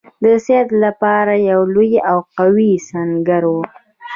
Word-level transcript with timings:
د 0.23 0.25
سید 0.45 0.67
لپاره 0.83 1.33
یو 1.49 1.61
لوی 1.73 1.91
او 2.09 2.17
قوي 2.37 2.71
سنګر 2.89 3.43
وو. 3.51 3.61